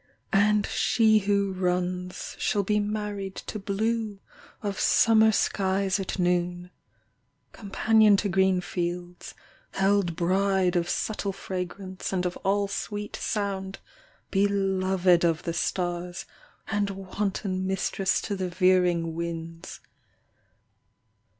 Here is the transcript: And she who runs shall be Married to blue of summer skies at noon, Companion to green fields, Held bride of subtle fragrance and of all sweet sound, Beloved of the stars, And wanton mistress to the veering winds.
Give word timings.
And 0.33 0.65
she 0.65 1.19
who 1.19 1.53
runs 1.53 2.35
shall 2.39 2.63
be 2.63 2.79
Married 2.79 3.35
to 3.45 3.59
blue 3.59 4.17
of 4.63 4.79
summer 4.79 5.31
skies 5.31 5.99
at 5.99 6.17
noon, 6.17 6.71
Companion 7.51 8.17
to 8.17 8.27
green 8.27 8.61
fields, 8.61 9.35
Held 9.73 10.15
bride 10.15 10.75
of 10.75 10.89
subtle 10.89 11.33
fragrance 11.33 12.11
and 12.11 12.25
of 12.25 12.35
all 12.37 12.67
sweet 12.67 13.15
sound, 13.15 13.77
Beloved 14.31 15.23
of 15.23 15.43
the 15.43 15.53
stars, 15.53 16.25
And 16.69 16.89
wanton 16.89 17.67
mistress 17.67 18.23
to 18.23 18.35
the 18.35 18.49
veering 18.49 19.13
winds. 19.13 19.81